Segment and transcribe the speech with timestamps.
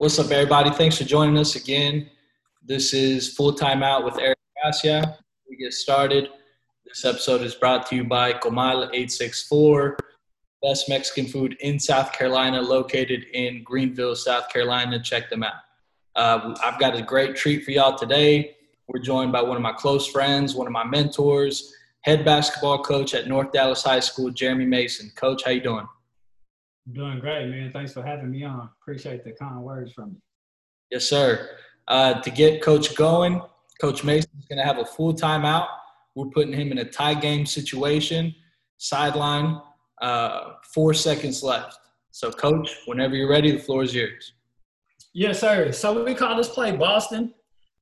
[0.00, 0.70] What's up, everybody?
[0.70, 2.08] Thanks for joining us again.
[2.64, 5.18] This is Full Time Out with Eric Gracia.
[5.46, 6.30] We get started.
[6.86, 9.98] This episode is brought to you by Comal 864,
[10.62, 15.02] best Mexican food in South Carolina, located in Greenville, South Carolina.
[15.02, 15.52] Check them out.
[16.16, 18.56] Uh, I've got a great treat for y'all today.
[18.86, 21.74] We're joined by one of my close friends, one of my mentors,
[22.04, 25.12] head basketball coach at North Dallas High School, Jeremy Mason.
[25.14, 25.86] Coach, how you doing?
[26.90, 27.70] I'm doing great, man.
[27.70, 28.68] Thanks for having me on.
[28.82, 30.16] Appreciate the kind words from you.
[30.90, 31.50] Yes, sir.
[31.86, 33.40] Uh, to get Coach going,
[33.80, 35.68] Coach Mason is going to have a full timeout.
[36.16, 38.34] We're putting him in a tie game situation,
[38.78, 39.60] sideline,
[40.02, 41.78] uh, four seconds left.
[42.10, 44.32] So, Coach, whenever you're ready, the floor is yours.
[45.12, 45.70] Yes, sir.
[45.70, 47.32] So we call this play Boston.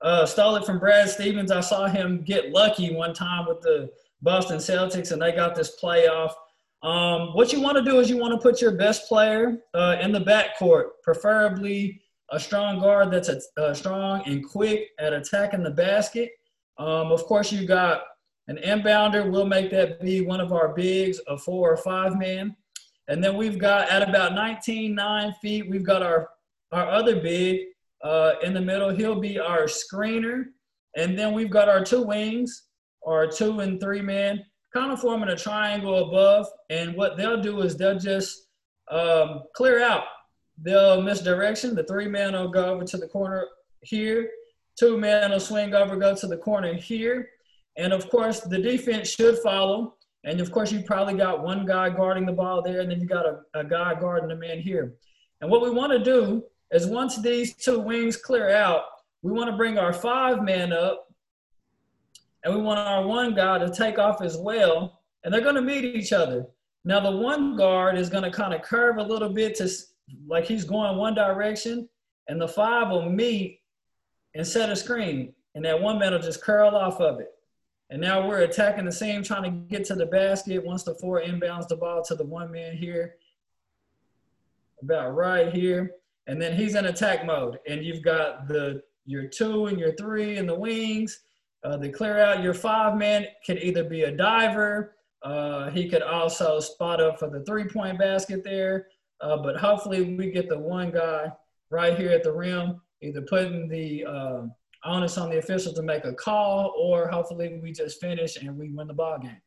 [0.02, 1.50] Uh, stole it from Brad Stevens.
[1.50, 3.90] I saw him get lucky one time with the
[4.20, 6.32] Boston Celtics, and they got this playoff.
[6.82, 9.96] Um, what you want to do is you want to put your best player uh,
[10.00, 15.62] in the backcourt, preferably a strong guard that's a, uh, strong and quick at attacking
[15.62, 16.30] the basket.
[16.78, 18.02] Um, of course, you got
[18.46, 19.28] an inbounder.
[19.28, 22.54] We'll make that be one of our bigs, a four or five man.
[23.08, 26.28] And then we've got at about 19, 9 feet, we've got our,
[26.72, 27.60] our other big
[28.04, 28.90] uh, in the middle.
[28.90, 30.44] He'll be our screener.
[30.96, 32.64] And then we've got our two wings,
[33.06, 36.46] our two and three men kind of forming a triangle above.
[36.70, 38.48] And what they'll do is they'll just
[38.90, 40.04] um, clear out.
[40.60, 41.74] They'll misdirection.
[41.74, 43.46] The three men will go over to the corner
[43.82, 44.30] here.
[44.78, 47.30] Two men will swing over, go to the corner here.
[47.76, 49.94] And of course, the defense should follow.
[50.24, 53.06] And of course, you probably got one guy guarding the ball there, and then you
[53.06, 54.94] got a, a guy guarding the man here.
[55.40, 58.82] And what we want to do is once these two wings clear out,
[59.22, 61.07] we want to bring our five men up
[62.44, 65.62] and we want our one guy to take off as well, and they're going to
[65.62, 66.46] meet each other.
[66.84, 69.68] Now, the one guard is going to kind of curve a little bit to
[70.26, 71.88] like he's going one direction,
[72.28, 73.60] and the five will meet
[74.34, 77.30] and set a screen, and that one man will just curl off of it.
[77.90, 80.64] And now we're attacking the seam, trying to get to the basket.
[80.64, 83.14] Once the four inbounds the ball to the one man here,
[84.82, 85.92] about right here,
[86.26, 87.58] and then he's in attack mode.
[87.66, 91.20] And you've got the your two and your three in the wings,
[91.64, 94.96] uh, the clear out your five man could either be a diver.
[95.22, 98.86] Uh, he could also spot up for the three point basket there.
[99.20, 101.30] Uh, but hopefully we get the one guy
[101.70, 104.42] right here at the rim, either putting the uh,
[104.84, 108.70] onus on the official to make a call, or hopefully we just finish and we
[108.70, 109.40] win the ball game.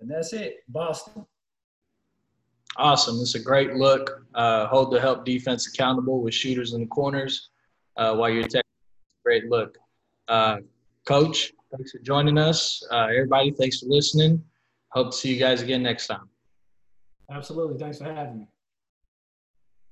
[0.00, 1.26] And that's it, Boston.
[2.76, 3.20] Awesome.
[3.20, 4.24] It's a great look.
[4.34, 7.50] Uh, hold the help defense accountable with shooters in the corners
[7.96, 8.62] uh, while you're taking.
[9.24, 9.76] Great look.
[10.28, 10.58] Uh,
[11.08, 12.86] Coach, thanks for joining us.
[12.92, 14.44] Uh, everybody, thanks for listening.
[14.90, 16.28] Hope to see you guys again next time.
[17.30, 17.78] Absolutely.
[17.78, 18.46] Thanks for having me.